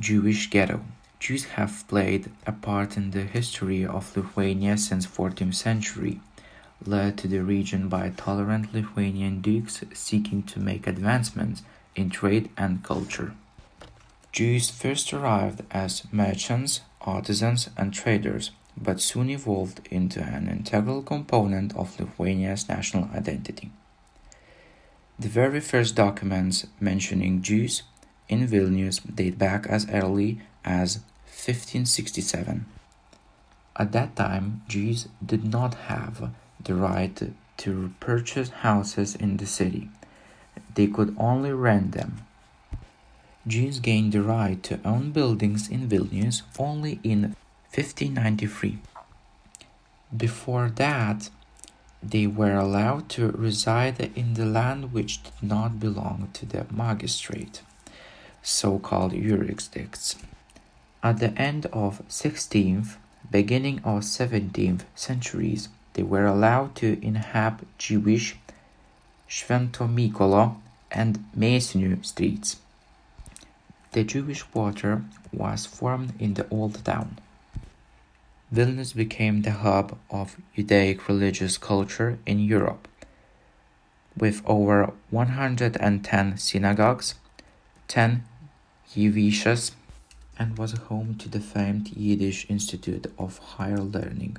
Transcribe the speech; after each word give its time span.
Jewish 0.00 0.48
ghetto. 0.48 0.80
Jews 1.18 1.44
have 1.56 1.86
played 1.86 2.30
a 2.46 2.52
part 2.52 2.96
in 2.96 3.10
the 3.10 3.24
history 3.24 3.84
of 3.84 4.16
Lithuania 4.16 4.78
since 4.78 5.06
14th 5.06 5.54
century, 5.54 6.20
led 6.86 7.18
to 7.18 7.28
the 7.28 7.42
region 7.44 7.90
by 7.90 8.08
tolerant 8.08 8.72
Lithuanian 8.72 9.42
dukes 9.42 9.84
seeking 9.92 10.42
to 10.44 10.58
make 10.58 10.86
advancements 10.86 11.62
in 11.94 12.08
trade 12.08 12.48
and 12.56 12.82
culture. 12.82 13.34
Jews 14.32 14.70
first 14.70 15.12
arrived 15.12 15.64
as 15.70 16.10
merchants, 16.10 16.80
artisans, 17.02 17.68
and 17.76 17.92
traders, 17.92 18.52
but 18.80 19.02
soon 19.02 19.28
evolved 19.28 19.86
into 19.90 20.22
an 20.22 20.48
integral 20.48 21.02
component 21.02 21.76
of 21.76 22.00
Lithuania's 22.00 22.70
national 22.70 23.10
identity. 23.14 23.70
The 25.18 25.28
very 25.28 25.60
first 25.60 25.94
documents 25.94 26.66
mentioning 26.80 27.42
Jews 27.42 27.82
in 28.30 28.46
Vilnius 28.46 29.00
date 29.14 29.36
back 29.36 29.66
as 29.66 29.90
early 29.90 30.40
as 30.64 31.00
1567. 31.26 32.64
At 33.76 33.92
that 33.92 34.16
time, 34.16 34.62
Jews 34.68 35.08
did 35.24 35.44
not 35.44 35.74
have 35.90 36.30
the 36.62 36.74
right 36.74 37.20
to 37.58 37.92
purchase 38.00 38.48
houses 38.64 39.14
in 39.14 39.36
the 39.36 39.46
city, 39.46 39.90
they 40.74 40.86
could 40.86 41.14
only 41.18 41.52
rent 41.52 41.92
them. 41.92 42.22
Jews 43.46 43.80
gained 43.80 44.12
the 44.12 44.22
right 44.22 44.62
to 44.62 44.80
own 44.84 45.12
buildings 45.12 45.68
in 45.68 45.88
Vilnius 45.88 46.42
only 46.58 47.00
in 47.02 47.36
1593. 47.74 48.78
Before 50.16 50.70
that, 50.76 51.30
they 52.02 52.26
were 52.26 52.56
allowed 52.56 53.08
to 53.10 53.30
reside 53.30 54.00
in 54.14 54.34
the 54.34 54.46
land 54.46 54.92
which 54.92 55.22
did 55.22 55.42
not 55.42 55.78
belong 55.78 56.30
to 56.32 56.46
the 56.46 56.66
magistrate, 56.70 57.60
so 58.42 58.78
called 58.78 59.12
jurisdicts. 59.12 60.16
At 61.02 61.18
the 61.18 61.32
end 61.40 61.66
of 61.66 62.02
16th, 62.08 62.96
beginning 63.30 63.78
of 63.84 64.02
17th 64.02 64.82
centuries, 64.94 65.68
they 65.94 66.02
were 66.02 66.26
allowed 66.26 66.74
to 66.76 66.98
inhabit 67.04 67.68
Jewish 67.78 68.36
Sventomikolo 69.28 70.56
and 70.90 71.24
Mėsinių 71.36 72.04
streets. 72.04 72.56
The 73.92 74.04
Jewish 74.04 74.42
quarter 74.42 75.02
was 75.32 75.66
formed 75.66 76.12
in 76.20 76.34
the 76.34 76.48
old 76.50 76.84
town. 76.84 77.18
Vilnius 78.52 78.94
became 78.94 79.42
the 79.42 79.52
hub 79.52 79.96
of 80.10 80.36
Judaic 80.56 81.08
religious 81.08 81.56
culture 81.56 82.18
in 82.26 82.40
Europe, 82.40 82.88
with 84.16 84.42
over 84.44 84.92
110 85.10 86.36
synagogues, 86.36 87.14
10 87.86 88.24
yeshivas, 88.96 89.72
and 90.38 90.56
was 90.56 90.72
home 90.72 91.14
to 91.16 91.28
the 91.28 91.40
famed 91.40 91.90
Yiddish 91.96 92.46
Institute 92.48 93.12
of 93.18 93.38
Higher 93.38 93.80
Learning 93.80 94.38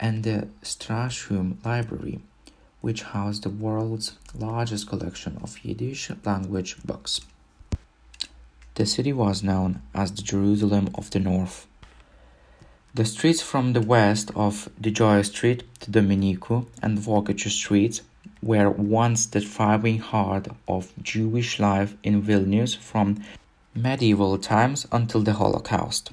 and 0.00 0.24
the 0.24 0.48
Strashun 0.62 1.64
Library, 1.64 2.20
which 2.80 3.02
housed 3.02 3.42
the 3.42 3.50
world's 3.50 4.16
largest 4.34 4.88
collection 4.88 5.38
of 5.42 5.64
Yiddish 5.64 6.10
language 6.24 6.76
books. 6.84 7.20
The 8.74 8.86
city 8.86 9.12
was 9.12 9.42
known 9.42 9.82
as 9.94 10.10
the 10.10 10.22
Jerusalem 10.22 10.88
of 10.94 11.10
the 11.10 11.20
North. 11.20 11.66
The 12.94 13.04
streets 13.04 13.42
from 13.42 13.74
the 13.74 13.80
west 13.80 14.30
of 14.34 14.68
Didžioji 14.80 15.24
Street 15.26 15.62
to 15.80 15.90
Dominicų 15.90 16.66
and 16.82 16.98
Vokiečių 16.98 17.50
streets 17.50 18.00
were 18.42 18.70
once 18.70 19.26
the 19.26 19.40
thriving 19.40 19.98
heart 19.98 20.48
of 20.66 20.92
Jewish 21.02 21.58
life 21.58 21.96
in 22.02 22.22
Vilnius 22.22 22.76
from 22.76 23.22
medieval 23.74 24.38
times 24.38 24.86
until 24.90 25.22
the 25.22 25.34
Holocaust. 25.34 26.10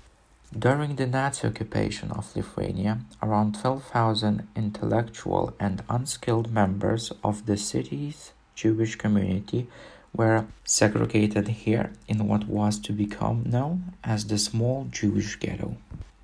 During 0.57 0.95
the 0.95 1.07
Nazi 1.07 1.47
occupation 1.47 2.11
of 2.11 2.35
Lithuania, 2.35 2.99
around 3.21 3.55
12,000 3.59 4.47
intellectual 4.55 5.53
and 5.59 5.83
unskilled 5.89 6.51
members 6.51 7.11
of 7.23 7.45
the 7.45 7.57
city's 7.57 8.31
Jewish 8.55 8.95
community 8.95 9.67
were 10.13 10.45
segregated 10.63 11.47
here 11.47 11.91
in 12.07 12.27
what 12.27 12.47
was 12.47 12.79
to 12.79 12.93
become 12.93 13.43
known 13.45 13.93
as 14.03 14.25
the 14.25 14.37
Small 14.37 14.87
Jewish 14.89 15.35
Ghetto. 15.37 15.77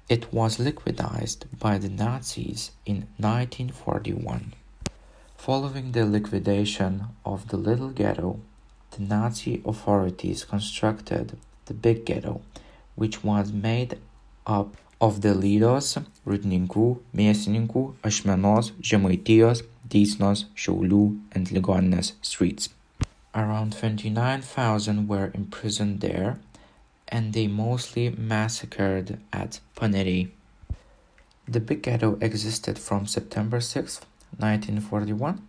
It 0.10 0.34
was 0.34 0.58
liquidized 0.58 1.46
by 1.60 1.78
the 1.78 1.90
Nazis 1.90 2.72
in 2.86 3.08
1941. 3.18 4.54
Following 5.44 5.92
the 5.92 6.06
liquidation 6.06 7.04
of 7.26 7.50
the 7.50 7.58
Little 7.58 7.90
Ghetto, 7.90 8.40
the 8.92 9.04
Nazi 9.04 9.62
authorities 9.66 10.46
constructed 10.46 11.38
the 11.66 11.74
Big 11.74 12.06
Ghetto, 12.06 12.40
which 12.96 13.26
was 13.26 13.52
made 13.52 14.00
up 14.48 14.78
of 15.02 15.20
the 15.20 15.34
Lydos, 15.34 16.02
Rūdninkų, 16.26 16.86
Mėsininkų, 17.14 17.84
Ašmenos, 18.06 18.72
Žemaitijos, 18.80 19.66
Dysnos, 19.86 20.46
Šiaulių, 20.56 21.20
and 21.34 21.50
Ligoninės 21.50 22.14
streets. 22.22 22.70
Around 23.36 23.74
29,000 23.74 25.10
were 25.10 25.30
imprisoned 25.34 26.00
there 26.00 26.40
and 27.10 27.34
they 27.34 27.48
mostly 27.48 28.10
massacred 28.12 29.20
at 29.34 29.60
Paneriai. 29.76 30.30
The 31.46 31.60
Big 31.60 31.82
Ghetto 31.82 32.18
existed 32.22 32.80
from 32.80 33.08
September 33.08 33.60
6, 33.60 34.00
1941 34.38 35.42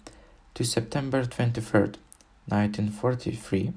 to 0.55 0.65
September 0.65 1.25
23, 1.25 1.81
1943, 2.47 3.73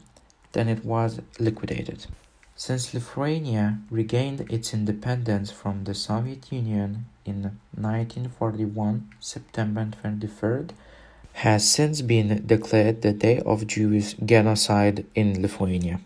then 0.51 0.67
it 0.67 0.83
was 0.85 1.21
liquidated. 1.39 2.05
Since 2.55 2.93
Lithuania 2.93 3.79
regained 3.91 4.41
its 4.51 4.73
independence 4.73 5.51
from 5.51 5.83
the 5.83 5.93
Soviet 5.93 6.51
Union 6.51 7.05
in 7.23 7.59
1941, 7.75 9.09
September 9.19 9.85
23rd 9.85 10.71
has 11.33 11.69
since 11.69 12.01
been 12.01 12.43
declared 12.47 13.03
the 13.03 13.13
Day 13.13 13.39
of 13.41 13.67
Jewish 13.67 14.15
Genocide 14.15 15.05
in 15.13 15.39
Lithuania. 15.39 15.99